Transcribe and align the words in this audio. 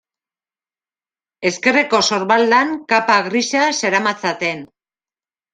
Ezkerreko 1.49 2.01
sorbaldan 2.11 2.73
kapa 2.95 3.21
grisa 3.29 3.69
zeramatzaten. 3.83 4.69